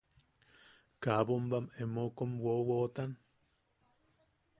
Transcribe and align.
–¿Kaa 1.01 1.21
bombam 1.27 1.65
emeu 1.83 2.09
kom 2.17 2.31
wowotan? 2.43 3.11